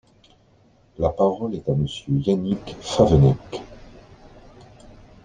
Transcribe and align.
La 0.97 1.09
parole 1.09 1.53
est 1.53 1.69
à 1.69 1.75
Monsieur 1.75 2.15
Yannick 2.15 2.75
Favennec. 2.81 3.61